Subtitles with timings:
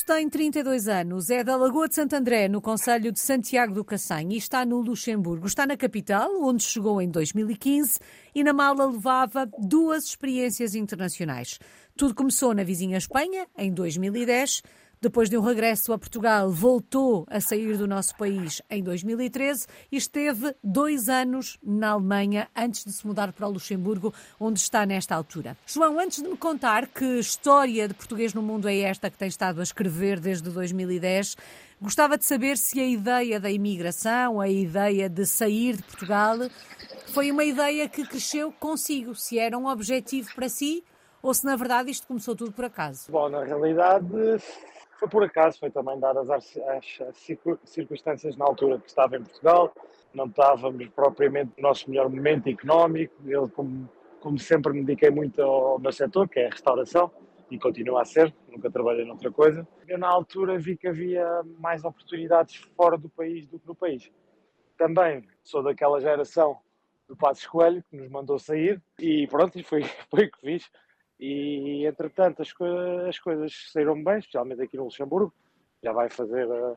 [0.00, 3.84] Afonso tem 32 anos, é da Lagoa de Santo André, no Conselho de Santiago do
[3.84, 5.46] Cacém, e está no Luxemburgo.
[5.46, 7.98] Está na capital, onde chegou em 2015,
[8.34, 11.58] e na mala levava duas experiências internacionais.
[11.96, 14.62] Tudo começou na vizinha Espanha, em 2010,
[15.02, 19.96] depois de um regresso a Portugal, voltou a sair do nosso país em 2013 e
[19.96, 25.14] esteve dois anos na Alemanha antes de se mudar para o Luxemburgo, onde está nesta
[25.14, 25.56] altura.
[25.66, 29.28] João, antes de me contar que história de português no mundo é esta que tem
[29.28, 31.34] estado a escrever desde 2010,
[31.80, 36.36] gostava de saber se a ideia da imigração, a ideia de sair de Portugal,
[37.06, 40.84] foi uma ideia que cresceu consigo, se era um objetivo para si
[41.22, 43.10] ou se na verdade isto começou tudo por acaso?
[43.10, 44.06] Bom, na realidade
[45.00, 49.22] foi por acaso, foi também dadas as, as, as, circunstâncias na altura que estava em
[49.22, 49.72] Portugal,
[50.12, 53.88] não estávamos propriamente no nosso melhor momento económico, eu como,
[54.20, 57.10] como sempre me dediquei muito ao meu setor, que é a restauração,
[57.50, 59.66] e continua a ser, nunca trabalhei noutra coisa.
[59.88, 61.26] Eu na altura vi que havia
[61.58, 64.12] mais oportunidades fora do país do que no país.
[64.76, 66.58] Também sou daquela geração
[67.08, 70.70] do Passos Coelho, que nos mandou sair, e pronto, foi, foi o que fiz
[71.20, 72.64] e, entretanto, as, co
[73.06, 75.32] as coisas saíram bem, especialmente aqui no Luxemburgo.
[75.82, 76.76] Já vai fazer uh,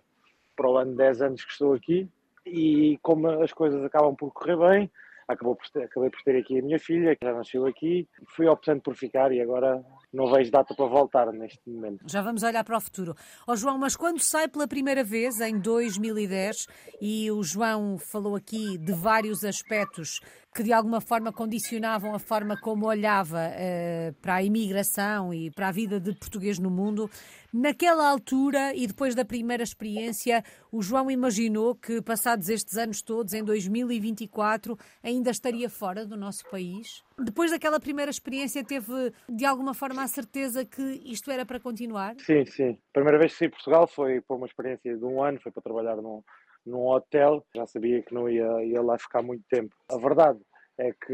[0.55, 2.09] para o ano 10 anos que estou aqui.
[2.45, 4.91] E como as coisas acabam por correr bem,
[5.29, 8.45] acabou por ter, acabei por ter aqui a minha filha, que já nasceu aqui, fui
[8.47, 9.81] optando por ficar e agora
[10.13, 12.05] não vejo data para voltar neste momento.
[12.05, 13.15] Já vamos olhar para o futuro.
[13.47, 16.67] Ó oh, João, mas quando sai pela primeira vez, em 2010,
[17.01, 20.19] e o João falou aqui de vários aspectos
[20.53, 25.69] que de alguma forma condicionavam a forma como olhava uh, para a imigração e para
[25.69, 27.09] a vida de português no mundo.
[27.51, 33.33] Naquela altura e depois da primeira experiência, o João imaginou que, passados estes anos todos,
[33.33, 37.03] em 2024, ainda estaria fora do nosso país?
[37.17, 42.15] Depois daquela primeira experiência, teve de alguma forma a certeza que isto era para continuar?
[42.19, 42.77] Sim, sim.
[42.91, 45.61] Primeira vez que saí de Portugal foi por uma experiência de um ano, foi para
[45.61, 46.23] trabalhar num,
[46.65, 49.75] num hotel, já sabia que não ia, ia lá ficar muito tempo.
[49.89, 50.39] A verdade
[50.77, 51.13] é que,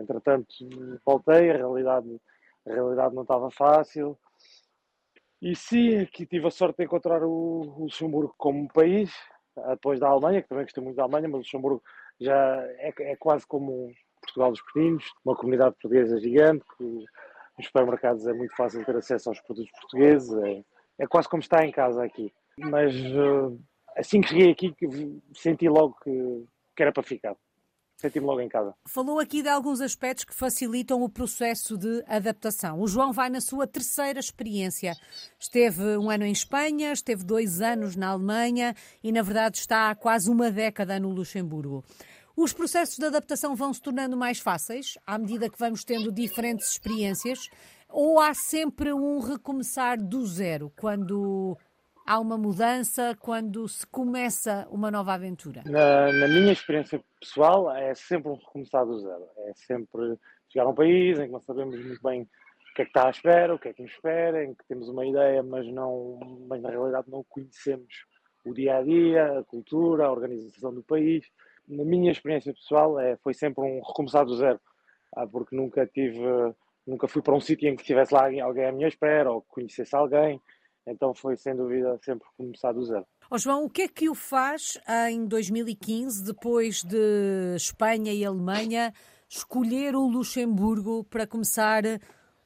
[0.00, 0.48] entretanto,
[1.04, 2.20] voltei, a realidade,
[2.66, 4.18] a realidade não estava fácil.
[5.40, 9.10] E sim, aqui tive a sorte de encontrar o, Luxemburgo como país,
[9.70, 11.82] depois da Alemanha, que também gostei muito da Alemanha, mas o Luxemburgo
[12.20, 13.90] já é, é quase como
[14.30, 19.28] Portugal dos Pequeninos, uma comunidade portuguesa gigante, que nos supermercados é muito fácil ter acesso
[19.28, 20.64] aos produtos portugueses, é,
[20.98, 22.32] é quase como estar em casa aqui.
[22.58, 23.58] Mas uh,
[23.96, 24.74] assim que cheguei aqui,
[25.34, 26.44] senti logo que,
[26.76, 27.36] que era para ficar.
[28.00, 28.74] Senti-me logo em casa.
[28.88, 32.80] Falou aqui de alguns aspectos que facilitam o processo de adaptação.
[32.80, 34.94] O João vai na sua terceira experiência.
[35.38, 38.74] Esteve um ano em Espanha, esteve dois anos na Alemanha
[39.04, 41.84] e, na verdade, está há quase uma década no Luxemburgo.
[42.42, 46.70] Os processos de adaptação vão se tornando mais fáceis à medida que vamos tendo diferentes
[46.70, 47.50] experiências?
[47.86, 51.54] Ou há sempre um recomeçar do zero quando
[52.06, 55.62] há uma mudança quando se começa uma nova aventura?
[55.66, 59.28] Na, na, minha experiência pessoal, é sempre um recomeçar do zero.
[59.46, 60.16] É sempre
[60.48, 63.08] chegar a um país em que não sabemos muito bem o que é que está
[63.08, 66.18] à espera, o que é que nos espera, em que temos uma ideia, mas, não,
[66.48, 68.06] mas na realidade não conhecemos
[68.46, 71.26] o dia a dia, a cultura, a organização do país.
[71.70, 74.60] Na minha experiência pessoal, é, foi sempre um recomeçar do zero,
[75.16, 76.20] ah, porque nunca tive,
[76.86, 79.94] nunca fui para um sítio em que tivesse lá alguém à minha espera ou conhecesse
[79.94, 80.40] alguém
[80.86, 83.06] então foi sem dúvida sempre começar do zero.
[83.30, 88.92] Oh João, o que é que o faz em 2015, depois de Espanha e Alemanha,
[89.28, 91.82] escolher o Luxemburgo para começar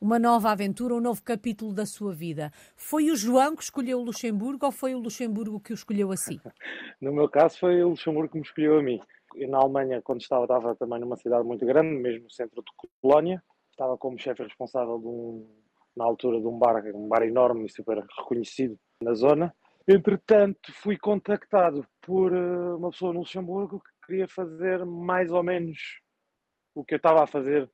[0.04, 2.50] uma nova aventura, um novo capítulo da sua vida?
[2.76, 6.16] Foi o João que escolheu o Luxemburgo ou foi o Luxemburgo que o escolheu a
[6.16, 6.38] si?
[7.00, 9.00] no meu caso, foi o Luxemburgo que me escolheu a mim.
[9.34, 12.70] Eu, na Alemanha, quando estava, estava também numa cidade muito grande, mesmo no centro de
[13.00, 13.42] Colónia.
[13.70, 15.48] Estava como chefe responsável de um
[15.96, 19.54] na altura de um bar, um bar enorme e super reconhecido na zona.
[19.88, 26.00] Entretanto, fui contactado por eh, uma pessoa no Luxemburgo que queria fazer mais ou menos
[26.74, 27.70] o que eu estava a fazer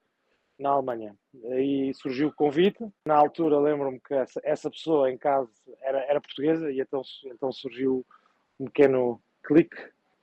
[0.61, 1.17] na Alemanha.
[1.51, 2.87] Aí surgiu o convite.
[3.07, 7.51] Na altura, lembro-me que essa, essa, pessoa em casa era, era portuguesa e então, então
[7.51, 8.05] surgiu
[8.59, 9.77] um pequeno clique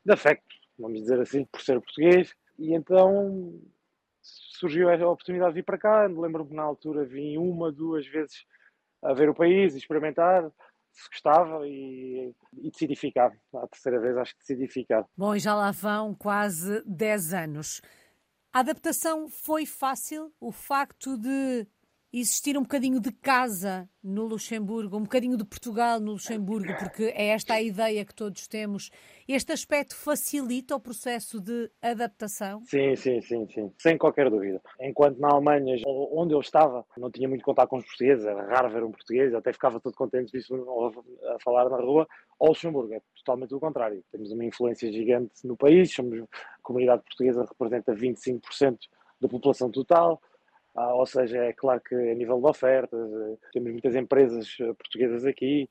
[0.06, 2.34] de afecto, vamos dizer assim, por ser português.
[2.58, 3.60] E então
[4.22, 6.06] surgiu a oportunidade de vir para cá.
[6.06, 8.46] Lembro-me que na altura vim uma, duas vezes
[9.02, 10.52] a ver o país e experimentar
[10.92, 13.32] se gostava e, e decidi ficar.
[13.54, 15.06] A terceira vez acho que decidi ficar.
[15.16, 17.82] Bom, e já lá vão quase 10 anos.
[18.54, 20.34] A adaptação foi fácil?
[20.40, 21.68] O facto de
[22.12, 27.28] existir um bocadinho de casa no Luxemburgo, um bocadinho de Portugal no Luxemburgo, porque é
[27.28, 28.90] esta a ideia que todos temos.
[29.28, 32.62] Este aspecto facilita o processo de adaptação?
[32.66, 34.62] Sim, sim, sim, sim, sem qualquer dúvida.
[34.80, 38.70] Enquanto na Alemanha, onde eu estava, não tinha muito contato com os portugueses, era raro
[38.70, 40.56] ver um português, até ficava todo contente disso
[41.36, 42.08] a falar na rua.
[42.40, 44.04] Ao Luxemburgo é totalmente o contrário.
[44.12, 46.28] Temos uma influência gigante no país, somos, a
[46.62, 48.78] comunidade portuguesa representa 25%
[49.20, 50.22] da população total.
[50.78, 54.74] Ah, ou seja, é claro que a nível de ofertas, eh, temos muitas empresas eh,
[54.74, 55.68] portuguesas aqui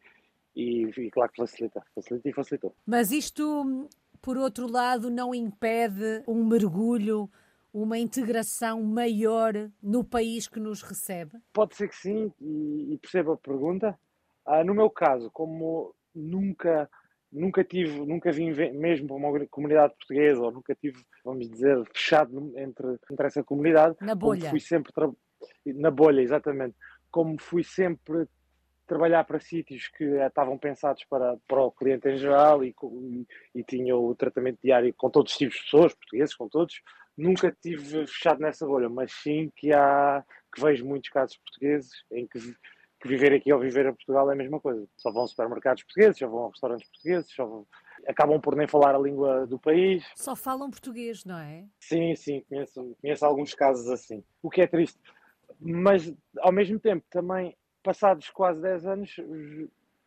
[0.56, 2.74] e, e claro que facilita, facilita e facilitou.
[2.84, 3.88] Mas isto,
[4.20, 7.30] por outro lado, não impede um mergulho,
[7.72, 11.38] uma integração maior no país que nos recebe?
[11.52, 13.96] Pode ser que sim, e, e percebo a pergunta.
[14.44, 16.90] Ah, no meu caso, como nunca
[17.32, 22.52] nunca tive, nunca vim mesmo para uma comunidade portuguesa, ou nunca tive, vamos dizer, fechado
[22.56, 23.96] entre, entre essa comunidade.
[24.00, 24.50] Na bolha.
[24.50, 24.92] fui sempre
[25.66, 26.76] na bolha, exatamente.
[27.10, 28.26] Como fui sempre
[28.86, 33.64] trabalhar para sítios que estavam pensados para, para o cliente em geral e, e, e
[33.64, 36.80] tinha o tratamento diário com todos os tipos de pessoas, portugueses, com todos,
[37.16, 40.24] nunca tive fechado nessa bolha, mas sim que há
[40.54, 42.38] que vejo muitos casos portugueses em que
[43.00, 44.86] que viver aqui ou viver em Portugal é a mesma coisa.
[44.96, 47.66] Só vão a supermercados portugueses, só vão a restaurantes portugueses, só vão...
[48.06, 50.04] acabam por nem falar a língua do país.
[50.16, 51.64] Só falam português, não é?
[51.80, 54.24] Sim, sim, conheço, conheço alguns casos assim.
[54.42, 54.98] O que é triste.
[55.60, 59.16] Mas, ao mesmo tempo, também, passados quase 10 anos,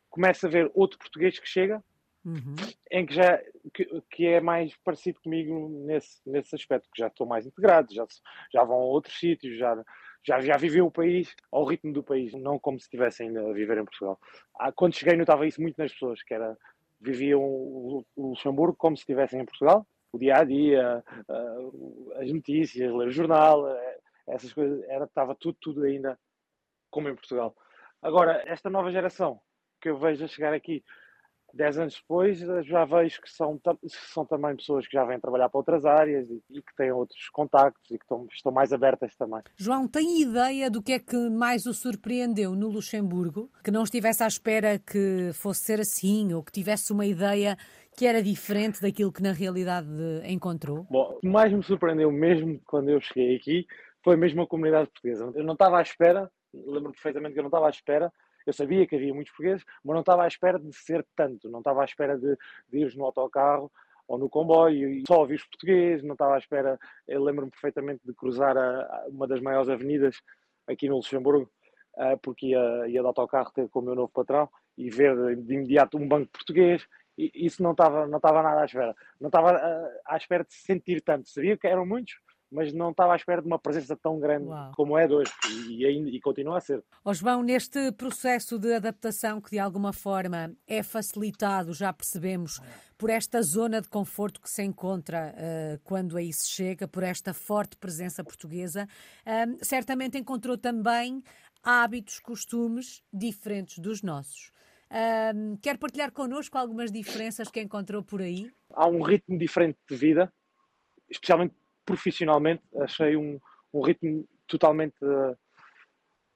[0.10, 1.84] começa a ver outro português que chega,
[2.26, 2.56] uhum.
[2.92, 3.42] em que já
[3.74, 8.06] que, que, é mais parecido comigo nesse, nesse aspecto, que já estou mais integrado, já,
[8.52, 9.84] já vão a outros sítios, já
[10.26, 13.54] já, já viveu o país ao ritmo do país, não como se estivesse ainda a
[13.54, 14.20] viver em Portugal.
[14.60, 16.58] Ah, quando cheguei notava isso muito nas pessoas, que era
[17.02, 21.04] viviam o, Luxemburgo como se estivessem em Portugal, o dia a dia,
[22.16, 26.20] as notícias, ler o jornal, eh, essas coisas, era, estava tudo, tudo ainda
[26.90, 27.56] como em Portugal.
[28.02, 29.40] Agora, esta nova geração
[29.80, 30.84] que eu vejo a chegar aqui,
[31.54, 35.58] dez anos depois, já vejo que são, são também pessoas que já vêm trabalhar para
[35.58, 39.42] outras áreas e, e que têm outros contactos e que estão, estão, mais abertas também.
[39.58, 43.52] João, tem ideia do que é que mais o surpreendeu no Luxemburgo?
[43.64, 47.58] Que não estivesse à espera que fosse ser assim ou que tivesse uma ideia
[47.98, 49.90] que era diferente daquilo que na realidade
[50.26, 50.86] encontrou?
[50.90, 53.68] Bom, o que mais me surpreendeu mesmo quando eu cheguei aqui
[54.04, 55.32] foi mesmo a comunidade portuguesa.
[55.36, 58.12] Eu não estava à espera, lembro perfeitamente que eu não estava à espera
[58.50, 61.60] eu sabia que havia muitos portugueses, mas não estava à espera de ser tanto, não
[61.60, 62.36] estava à espera de,
[62.70, 63.72] de ir no autocarro
[64.08, 66.80] ou no comboio e só ouvir os portugueses, não estava à espera.
[67.08, 70.20] Eu lembro-me perfeitamente de cruzar a, a, uma das maiores avenidas
[70.68, 71.50] aqui no Luxemburgo,
[71.96, 75.54] uh, porque ia, ia de autocarro ter com o meu novo patrão e ver de
[75.54, 76.88] imediato um banco português.
[77.16, 78.96] E isso não estava, não estava nada à espera.
[79.22, 81.30] Não estava uh, à espera de sentir tanto.
[81.30, 82.16] Sabia que eram muitos,
[82.52, 84.72] mas não estava à espera de uma presença tão grande Uau.
[84.76, 85.32] como é de hoje
[85.70, 86.84] e, ainda, e continua a ser.
[87.04, 92.60] Oh, João, neste processo de adaptação que de alguma forma é facilitado, já percebemos,
[92.98, 97.34] por esta zona de conforto que se encontra uh, quando aí se chega, por esta
[97.34, 98.88] forte presença portuguesa,
[99.26, 101.24] uh, certamente encontrou também
[101.64, 104.52] hábitos, costumes diferentes dos nossos.
[104.90, 108.52] Uh, quer partilhar connosco algumas diferenças que encontrou por aí?
[108.74, 110.34] Há um ritmo diferente de vida,
[111.08, 111.54] especialmente
[111.90, 113.40] profissionalmente achei um,
[113.74, 115.36] um ritmo totalmente uh,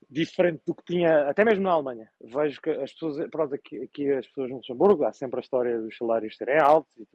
[0.10, 2.10] diferente do que tinha, até mesmo na Alemanha.
[2.20, 5.80] Vejo que as pessoas, pronto, aqui, aqui as pessoas no Luxemburgo, há sempre a história
[5.80, 7.08] dos salários serem altos,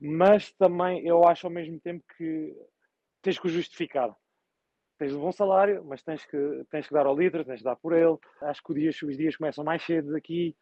[0.00, 2.56] mas também eu acho ao mesmo tempo que
[3.22, 4.14] tens que o justificar.
[4.96, 7.76] Tens um bom salário, mas tens que, tens que dar ao líder, tens que dar
[7.76, 8.16] por ele.
[8.42, 10.56] Acho que dia, os dias começam mais cedo aqui.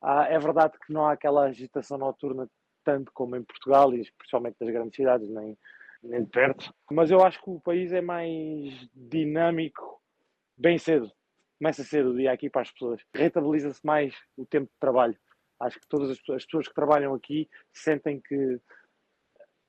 [0.00, 2.48] Ah, é verdade que não há aquela agitação noturna
[2.84, 5.56] tanto como em Portugal e especialmente nas grandes cidades, nem,
[6.02, 6.72] nem de perto.
[6.90, 10.00] Mas eu acho que o país é mais dinâmico
[10.56, 11.10] bem cedo.
[11.58, 13.02] Começa cedo o dia aqui para as pessoas.
[13.14, 15.16] Rentabiliza-se mais o tempo de trabalho.
[15.60, 18.60] Acho que todas as as pessoas que trabalham aqui sentem que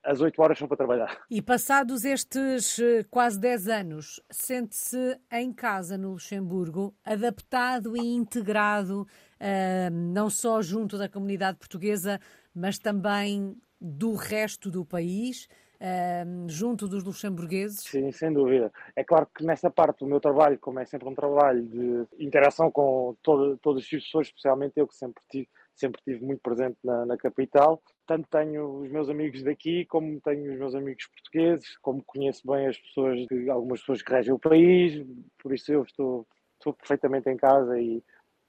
[0.02, 1.20] as 8 horas são para trabalhar.
[1.30, 9.02] E passados estes eh, quase 10 anos, sente-se em casa no Luxemburgo, adaptado e integrado,
[9.02, 12.18] uh, não só junto da comunidade portuguesa,
[12.54, 15.48] mas também do resto do país?
[15.80, 17.80] Uh, junto dos luxemburgueses?
[17.80, 18.72] Sim, sem dúvida.
[18.94, 22.70] É claro que nessa parte do meu trabalho, como é sempre um trabalho de interação
[22.70, 27.06] com todo, todas as pessoas, especialmente eu que sempre tive, sempre tive muito presente na,
[27.06, 32.04] na, capital, tanto tenho os meus amigos daqui, como tenho os meus amigos portugueses, como
[32.04, 35.04] conheço bem as pessoas, algumas pessoas que regem o país,
[35.38, 38.02] por isso eu estou, estou perfeitamente em casa e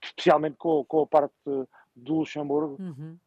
[0.03, 1.33] especialmente com, com a parte
[1.95, 2.77] do Luxemburgo.
[2.79, 3.17] Uhum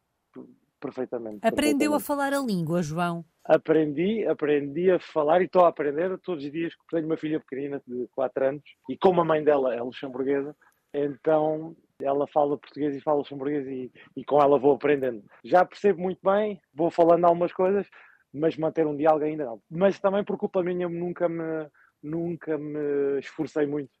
[0.85, 1.39] perfeitamente.
[1.41, 1.95] Aprendeu perfeitamente.
[1.95, 3.25] a falar a língua, João?
[3.43, 7.39] Aprendi, aprendi a falar e estou a aprender todos os dias, porque tenho uma filha
[7.39, 10.55] pequenina de 4 anos e como a mãe dela é luxemburguesa,
[10.93, 15.23] então ela fala português e fala luxemburguês e, e com ela vou aprendendo.
[15.43, 17.87] Já percebo muito bem, vou falando algumas coisas,
[18.33, 19.61] mas manter um diálogo ainda não.
[19.69, 21.69] Mas também por culpa minha nunca me,
[22.01, 23.91] nunca me esforcei muito.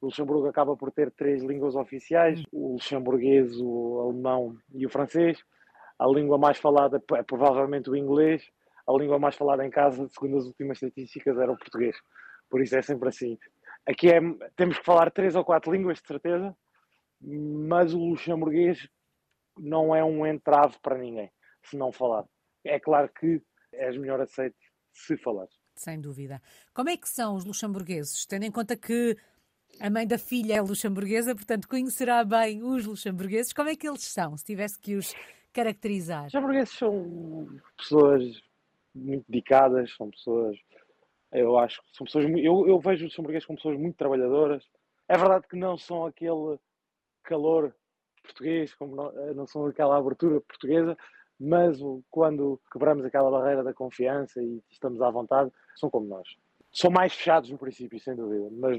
[0.00, 5.38] O Luxemburgo acaba por ter três línguas oficiais: o luxemburguês, o alemão e o francês.
[5.98, 8.42] A língua mais falada é provavelmente o inglês.
[8.86, 11.96] A língua mais falada em casa, segundo as últimas estatísticas, era o português.
[12.50, 13.38] Por isso é sempre assim.
[13.86, 14.20] Aqui é,
[14.56, 16.56] temos que falar três ou quatro línguas, de certeza,
[17.20, 18.88] mas o luxemburguês
[19.58, 21.30] não é um entrave para ninguém,
[21.62, 22.24] se não falar.
[22.64, 24.56] É claro que és melhor aceito
[24.92, 25.46] se falar.
[25.76, 26.40] Sem dúvida.
[26.72, 28.26] Como é que são os luxemburgueses?
[28.26, 29.16] Tendo em conta que
[29.80, 33.52] a mãe da filha é luxemburguesa, portanto conhecerá bem os luxemburgueses.
[33.52, 35.12] Como é que eles são, se tivesse que os
[35.54, 36.26] caracterizar?
[36.26, 38.42] Os luxemburgueses são pessoas
[38.94, 40.58] muito dedicadas, são pessoas,
[41.32, 44.68] eu acho, são pessoas, eu, eu vejo os luxemburgueses como pessoas muito trabalhadoras.
[45.08, 46.58] É verdade que não são aquele
[47.22, 47.74] calor
[48.22, 50.96] português, como não, não são aquela abertura portuguesa,
[51.38, 51.78] mas
[52.10, 56.28] quando quebramos aquela barreira da confiança e estamos à vontade, são como nós.
[56.72, 58.78] São mais fechados no princípio, sem dúvida, mas,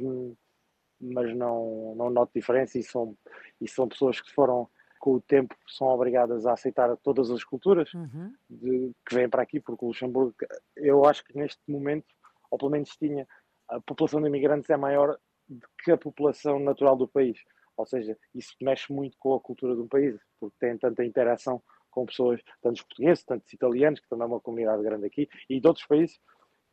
[1.00, 3.16] mas não, não noto diferença e são,
[3.62, 4.70] e são pessoas que foram,
[5.06, 8.34] com o tempo, são obrigadas a aceitar todas as culturas uhum.
[8.50, 10.34] de, que vêm para aqui, porque o Luxemburgo,
[10.76, 12.08] eu acho que neste momento,
[12.50, 13.28] ou pelo menos tinha,
[13.70, 15.16] a população de imigrantes é maior
[15.48, 17.38] do que a população natural do país.
[17.78, 22.08] Ou seja, isso mexe muito com a cultura do país, porque tem tanta interação com
[22.08, 25.86] pessoas, tantos portugueses, tantos italianos, que também é uma comunidade grande aqui, e de outros
[25.86, 26.20] países,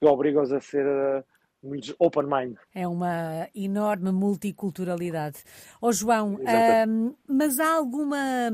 [0.00, 0.86] que obrigam-os a ser
[1.62, 2.56] muito open mind.
[2.74, 5.42] É uma enorme multiculturalidade.
[5.80, 6.38] Ó oh, João,
[7.28, 8.50] mas há alguma,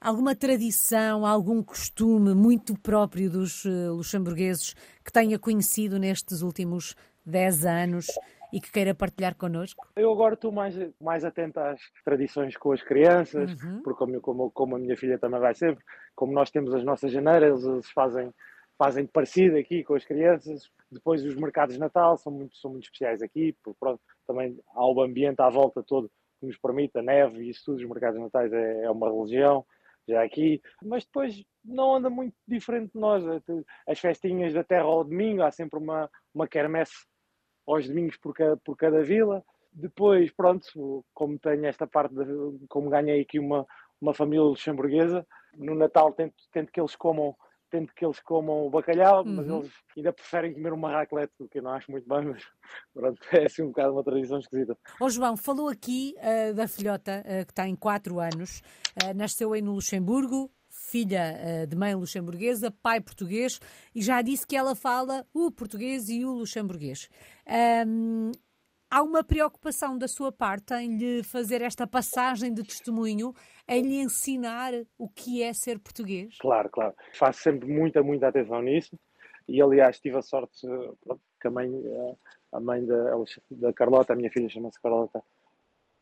[0.00, 4.74] alguma tradição, algum costume muito próprio dos uh, luxemburgueses
[5.04, 8.06] que tenha conhecido nestes últimos 10 anos
[8.52, 9.88] e que queira partilhar connosco?
[9.96, 13.80] Eu agora estou mais, mais atento às tradições com as crianças, uhum.
[13.82, 15.82] porque como, como, como, a minha filha também vai sempre,
[16.14, 18.32] como nós temos as nossas janeiras, eles fazem,
[18.82, 20.68] fazem parecido aqui com as crianças.
[20.90, 24.84] Depois os mercados de Natal são muito, são muito especiais aqui, porque pronto, também há
[24.84, 26.10] o ambiente à volta todo
[26.40, 29.08] que nos permite, a neve e isso tudo, os mercados de Natais é, é uma
[29.08, 29.64] religião
[30.08, 33.22] já aqui, mas depois não anda muito diferente de nós.
[33.86, 37.06] As festinhas da terra ao domingo, há sempre uma, uma quermesse
[37.64, 39.44] aos domingos por cada, por cada vila.
[39.72, 43.64] Depois, pronto, como tenho esta parte, de, como ganhei aqui uma,
[44.00, 45.24] uma família luxemburguesa,
[45.54, 47.36] no Natal tento, tento que eles comam
[47.72, 49.34] tento que eles comam o bacalhau, uhum.
[49.34, 52.44] mas eles ainda preferem comer uma raclette, o que eu não acho muito bem, mas
[52.92, 54.76] pronto, é assim um bocado uma tradição esquisita.
[55.00, 58.60] Ô João, falou aqui uh, da filhota uh, que tem 4 anos,
[59.02, 63.60] uh, nasceu aí no Luxemburgo, filha de mãe luxemburguesa, pai português,
[63.94, 67.10] e já disse que ela fala o português e o luxemburguês.
[67.86, 68.32] Um,
[68.92, 73.34] há uma preocupação da sua parte em lhe fazer esta passagem de testemunho,
[73.66, 76.36] em lhe ensinar o que é ser português?
[76.38, 76.94] Claro, claro.
[77.14, 78.94] Faço sempre muita, muita atenção nisso.
[79.48, 80.66] E, aliás, tive a sorte
[81.40, 81.72] que a mãe,
[82.52, 83.14] a mãe da,
[83.50, 85.22] da Carlota, a minha filha chama-se Carlota,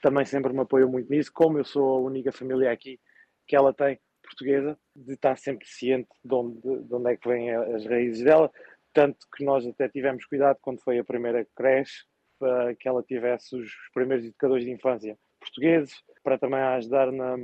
[0.03, 1.31] também sempre me apoiou muito nisso.
[1.33, 2.99] Como eu sou a única família aqui
[3.47, 7.55] que ela tem, portuguesa, de estar sempre ciente de onde, de onde é que vêm
[7.55, 8.51] as raízes dela,
[8.93, 12.05] tanto que nós até tivemos cuidado quando foi a primeira creche,
[12.41, 17.37] para que ela tivesse os primeiros educadores de infância portugueses, para também ajudar na,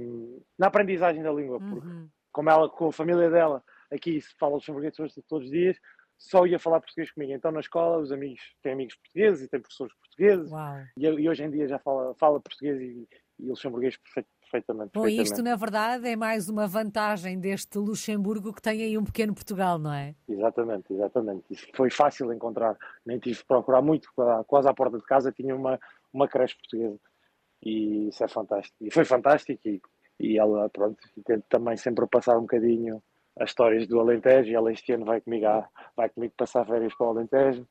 [0.58, 2.08] na aprendizagem da língua, porque uhum.
[2.32, 4.94] como ela, com a família dela, aqui se fala luxemburguês
[5.28, 5.76] todos os dias,
[6.18, 7.32] só ia falar português comigo.
[7.32, 10.50] Então na escola os amigos têm amigos portugueses e têm professores portugueses
[10.98, 13.08] e, e, hoje em dia já fala, fala português e,
[13.38, 14.90] e luxemburguês perfeito, perfeitamente.
[14.94, 19.34] Bom, isto na verdade é mais uma vantagem deste Luxemburgo que tem aí um pequeno
[19.34, 20.14] Portugal, não é?
[20.28, 21.44] Exatamente, exatamente.
[21.50, 24.08] Isso foi fácil encontrar, nem tive de procurar muito,
[24.46, 25.78] quase à porta de casa tinha uma,
[26.12, 26.98] uma creche portuguesa
[27.62, 28.76] e isso é fantástico.
[28.80, 29.80] E foi fantástico e,
[30.20, 33.02] e ela, pronto, tento também sempre passar um bocadinho
[33.38, 36.94] as histórias do Alentejo e ela este ano vai comigo, a, vai comigo passar férias
[36.94, 37.66] para o Alentejo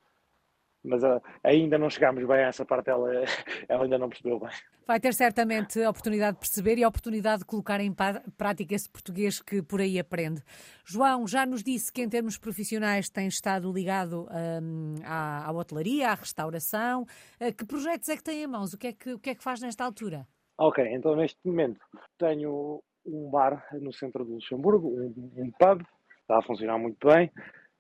[0.85, 3.09] mas uh, ainda não chegámos bem a essa parte, ela,
[3.67, 4.49] ela ainda não percebeu bem.
[4.87, 7.93] Vai ter certamente a oportunidade de perceber e a oportunidade de colocar em
[8.37, 10.41] prática esse português que por aí aprende.
[10.85, 16.09] João, já nos disse que em termos profissionais tem estado ligado um, à, à hotelaria,
[16.09, 17.03] à restauração.
[17.41, 18.73] Uh, que projetos é que tem em mãos?
[18.73, 20.27] O que é que, o que, é que faz nesta altura?
[20.57, 21.79] Ok, então neste momento
[22.17, 25.81] tenho um bar no centro de Luxemburgo, um, um pub,
[26.21, 27.31] está a funcionar muito bem,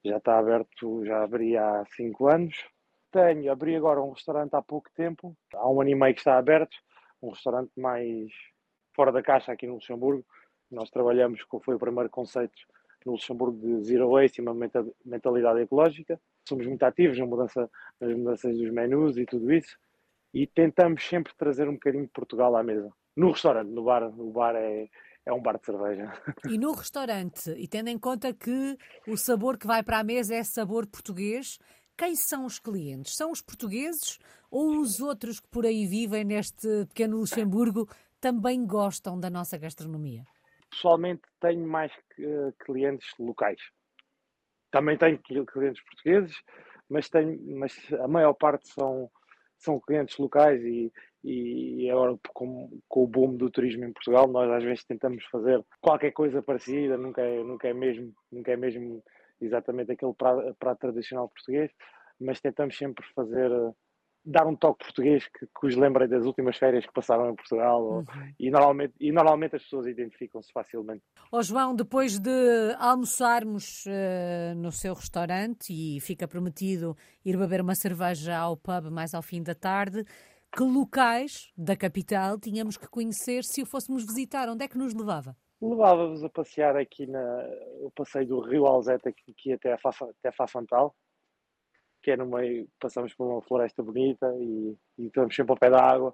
[0.03, 2.55] já está aberto, já abri há 5 anos,
[3.15, 6.37] tenho, abri agora um restaurante há pouco tempo, há um ano e meio que está
[6.37, 6.75] aberto,
[7.21, 8.29] um restaurante mais
[8.93, 10.25] fora da caixa aqui no Luxemburgo,
[10.69, 12.53] Nós trabalhamos com, foi o primeiro conceito
[13.05, 14.53] no Luxemburgo de Zero Waste e uma
[15.05, 16.19] mentalidade ecológica.
[16.47, 17.69] Somos muito ativos na mudança,
[18.01, 19.77] nas mudanças dos menus e tudo isso.
[20.33, 22.91] E tentamos sempre trazer um bocadinho de Portugal à mesa.
[23.15, 24.89] No restaurante, no bar, o bar é,
[25.25, 26.11] é um bar de cerveja.
[26.49, 30.35] E no restaurante, e tendo em conta que o sabor que vai para a mesa
[30.35, 31.59] é sabor português,
[31.97, 33.15] quem são os clientes?
[33.15, 34.19] São os portugueses
[34.51, 37.87] ou os outros que por aí vivem neste pequeno Luxemburgo
[38.19, 40.23] também gostam da nossa gastronomia?
[40.69, 41.91] Pessoalmente tenho mais
[42.65, 43.61] clientes locais.
[44.71, 46.35] Também tenho clientes portugueses,
[46.89, 49.09] mas, tenho, mas a maior parte são,
[49.57, 50.91] são clientes locais e,
[51.23, 55.63] e agora com, com, o boom do turismo em Portugal nós às vezes tentamos fazer
[55.81, 59.03] qualquer coisa parecida, nunca é, nunca é, mesmo, nunca é mesmo
[59.41, 61.71] exatamente aquele prato, prato tradicional português,
[62.19, 63.51] mas tentamos sempre fazer
[64.25, 67.81] dar um toque português que, que os lembrem das últimas férias que passaram em Portugal
[67.81, 67.97] uhum.
[67.97, 68.03] ou,
[68.39, 71.03] e, normalmente, e normalmente as pessoas identificam-se facilmente.
[71.31, 77.61] Ó oh, João, depois de almoçarmos uh, no seu restaurante e fica prometido ir beber
[77.61, 80.03] uma cerveja ao pub mais ao fim da tarde,
[80.51, 84.49] que locais da capital tínhamos que conhecer se o fôssemos visitar?
[84.49, 85.37] Onde é que nos levava?
[85.61, 87.19] Levava-vos a passear aqui na.
[87.79, 90.95] Eu passei do Rio Alzete aqui, aqui até a Fa, até a Fafantal,
[92.03, 92.67] que é no meio.
[92.79, 96.13] Passamos por uma floresta bonita e, e estamos sempre ao pé da água.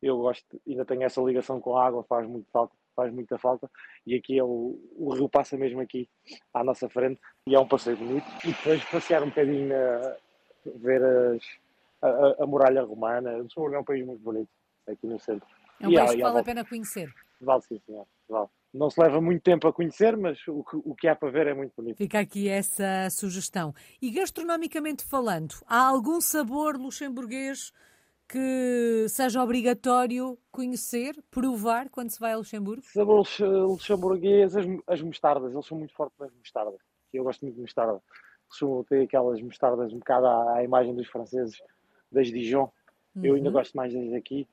[0.00, 3.68] Eu gosto, ainda tenho essa ligação com a água, faz muito falta, faz muita falta.
[4.06, 6.08] E aqui é o, o rio passa mesmo aqui
[6.54, 8.26] à nossa frente e é um passeio bonito.
[8.44, 10.16] E depois passear um bocadinho, a,
[10.76, 11.42] ver as
[12.00, 13.34] a, a, muralha romana.
[13.34, 14.50] O Luxemburgo é um país muito bonito,
[14.86, 15.46] aqui no centro.
[15.80, 17.12] É um e país que vale a pena conhecer.
[17.40, 18.06] Vale, sim, senhor.
[18.28, 18.48] Vale.
[18.72, 21.46] Não se leva muito tempo a conhecer, mas o que, o que há para ver
[21.46, 21.96] é muito bonito.
[21.96, 23.74] Fica aqui essa sugestão.
[24.00, 27.72] E gastronomicamente falando, há algum sabor luxemburguês
[28.28, 32.82] que seja obrigatório conhecer, provar quando se vai a Luxemburgo?
[32.84, 36.78] Sabor luxemburguês, as, as mostardas, eles são muito fortes nas mostardas.
[37.12, 38.02] Eu gosto muito de mostarda.
[38.48, 41.58] Costumam ter aquelas mostardas um bocado à, à imagem dos franceses
[42.12, 42.70] das Dijon.
[43.16, 43.24] Uhum.
[43.24, 43.54] Eu ainda uhum.
[43.54, 44.46] gosto mais das aqui.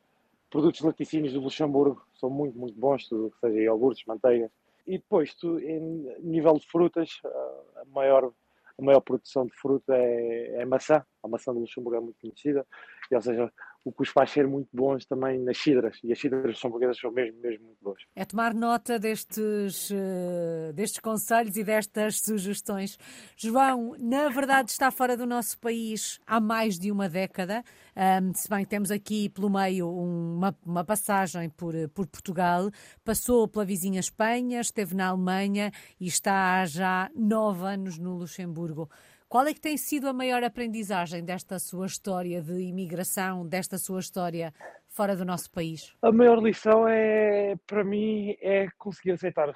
[0.56, 4.50] Produtos laticínios do Luxemburgo são muito, muito bons, tudo que seja iogurtes, manteiga.
[4.88, 8.32] E depois, tu, em nível de frutas, a maior,
[8.80, 11.06] a maior produção de fruta é, é maçã.
[11.22, 12.66] A maçã do Luxemburgo é muito conhecida.
[13.12, 13.52] E, ou seja,
[13.86, 16.00] o que os faz ser muito bons também nas cidras.
[16.04, 18.02] E as cidras são burguesas são mesmo, mesmo muito boas.
[18.16, 22.98] É tomar nota destes, uh, destes conselhos e destas sugestões.
[23.38, 27.64] João, na verdade está fora do nosso país há mais de uma década.
[27.96, 32.72] Um, se bem que temos aqui pelo meio uma, uma passagem por, por Portugal,
[33.04, 38.90] passou pela vizinha Espanha, esteve na Alemanha e está há já nove anos no Luxemburgo.
[39.36, 44.00] Qual é que tem sido a maior aprendizagem desta sua história de imigração, desta sua
[44.00, 44.54] história
[44.88, 45.94] fora do nosso país?
[46.02, 49.54] A maior lição é, para mim, é conseguir aceitar,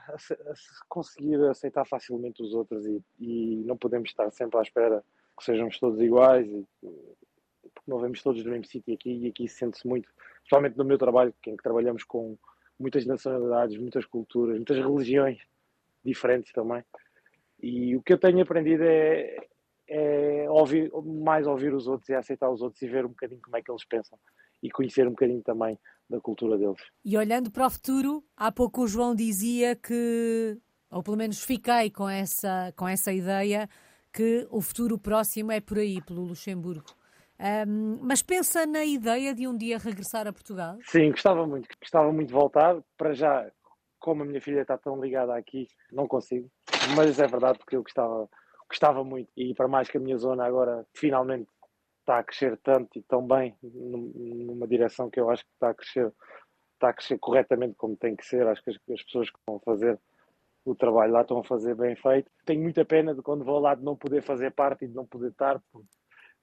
[0.90, 5.02] conseguir aceitar facilmente os outros e, e não podemos estar sempre à espera
[5.38, 9.48] que sejamos todos iguais e, porque não vemos todos do mesmo sítio aqui e aqui
[9.48, 12.38] sente-se muito, principalmente no meu trabalho, em que trabalhamos com
[12.78, 15.40] muitas nacionalidades, muitas culturas, muitas religiões
[16.04, 16.84] diferentes também.
[17.64, 19.48] E o que eu tenho aprendido é,
[19.90, 20.92] é ouvir,
[21.24, 23.72] mais ouvir os outros e aceitar os outros e ver um bocadinho como é que
[23.72, 24.18] eles pensam
[24.62, 25.78] e conhecer um bocadinho também
[26.10, 26.82] da cultura deles.
[27.04, 30.58] E olhando para o futuro, há pouco o João dizia que,
[30.92, 33.70] ou pelo menos fiquei com essa, com essa ideia,
[34.12, 36.86] que o futuro próximo é por aí, pelo Luxemburgo.
[37.40, 40.78] Um, mas pensa na ideia de um dia regressar a Portugal?
[40.84, 41.70] Sim, gostava muito.
[41.80, 42.78] Gostava muito de voltar.
[42.98, 43.50] Para já,
[43.98, 46.50] como a minha filha está tão ligada aqui, não consigo.
[46.98, 48.28] Mas é verdade porque eu gostava
[48.70, 49.32] gostava muito.
[49.36, 51.50] E para mais que a minha zona agora finalmente
[52.02, 55.74] está a crescer tanto e tão bem, numa direção que eu acho que está a
[55.74, 56.14] crescer,
[56.74, 58.48] está a crescer corretamente como tem que ser.
[58.48, 60.00] Acho que as, as pessoas que vão fazer
[60.66, 62.30] o trabalho lá estão a fazer bem feito.
[62.46, 65.06] Tenho muita pena de quando vou lá de não poder fazer parte e de não
[65.06, 65.62] poder estar,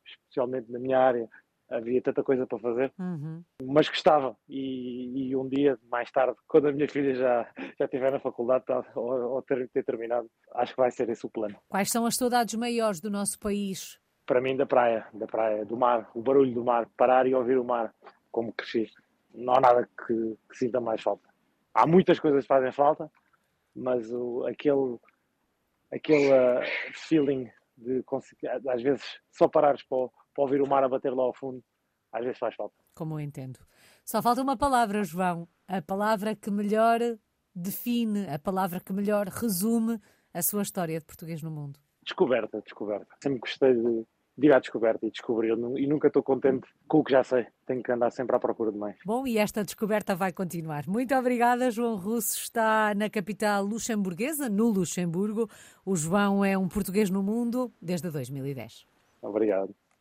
[0.05, 1.29] especialmente na minha área,
[1.71, 3.43] havia tanta coisa para fazer, uhum.
[3.63, 4.37] mas gostava.
[4.49, 7.49] E, e, um dia, mais tarde, quando a minha filha já,
[7.79, 11.27] já estiver na faculdade tá, ou, ou ter, ter, terminado, acho que vai ser esse
[11.27, 11.57] o plano.
[11.69, 13.99] Quais são as saudades maiores do nosso país?
[14.25, 17.59] Para mim, da praia, da praia, do mar, o barulho do mar, parar e ouvir
[17.59, 17.95] o mar,
[18.31, 18.91] como cresci.
[19.35, 21.29] Não há nada que, que sinta mais falta.
[21.73, 23.11] Há muitas coisas que fazem falta,
[23.75, 24.99] mas o, aquele,
[25.93, 30.89] aquele uh, feeling de conseguir, às vezes, só parares para para ouvir o mar a
[30.89, 31.65] bater lá ao fundo,
[32.13, 32.75] às vezes faz falta.
[32.95, 33.59] Como eu entendo.
[34.05, 35.49] Só falta uma palavra, João.
[35.67, 37.01] A palavra que melhor
[37.55, 39.99] define, a palavra que melhor resume
[40.33, 41.81] a sua história de português no mundo.
[42.03, 43.17] Descoberta, descoberta.
[43.21, 45.57] Sempre gostei de, de ir à descoberta e descobrir.
[45.77, 47.47] E nunca estou contente com o que já sei.
[47.67, 48.97] Tenho que andar sempre à procura de mais.
[49.05, 50.87] Bom, e esta descoberta vai continuar.
[50.87, 52.39] Muito obrigada, João Russo.
[52.39, 55.49] Está na capital luxemburguesa, no Luxemburgo.
[55.85, 58.87] O João é um português no mundo desde 2010.
[59.23, 59.75] Obrigado.